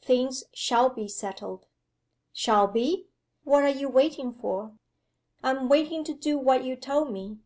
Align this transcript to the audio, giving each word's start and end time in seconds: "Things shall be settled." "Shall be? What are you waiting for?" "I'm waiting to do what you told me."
"Things 0.00 0.44
shall 0.52 0.90
be 0.90 1.08
settled." 1.08 1.66
"Shall 2.32 2.68
be? 2.68 3.06
What 3.42 3.64
are 3.64 3.68
you 3.68 3.88
waiting 3.88 4.32
for?" 4.32 4.78
"I'm 5.42 5.68
waiting 5.68 6.04
to 6.04 6.14
do 6.14 6.38
what 6.38 6.62
you 6.62 6.76
told 6.76 7.10
me." 7.10 7.40